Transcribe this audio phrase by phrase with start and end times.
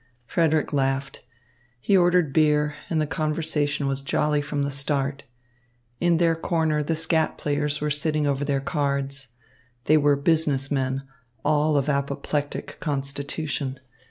[0.25, 1.23] Frederick laughed.
[1.79, 5.21] He ordered beer, and the conversation was jolly from the start.
[5.99, 9.27] In their corner the skat players were sitting over their cards.
[9.85, 11.03] They were business men,
[11.45, 13.79] all of apoplectic constitution.